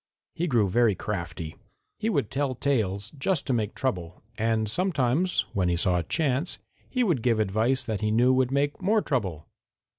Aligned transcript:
He 0.33 0.47
grew 0.47 0.67
very 0.67 0.95
crafty. 0.95 1.55
He 1.99 2.09
would 2.09 2.31
tell 2.31 2.55
tales 2.55 3.11
just 3.19 3.45
to 3.45 3.53
make 3.53 3.75
trouble, 3.75 4.23
and 4.35 4.67
sometimes, 4.67 5.45
when 5.53 5.69
he 5.69 5.75
saw 5.75 5.99
a 5.99 6.03
chance, 6.03 6.57
he 6.89 7.03
would 7.03 7.21
give 7.21 7.39
advice 7.39 7.83
that 7.83 8.01
he 8.01 8.09
knew 8.09 8.33
would 8.33 8.49
make 8.49 8.81
more 8.81 9.03
trouble. 9.03 9.45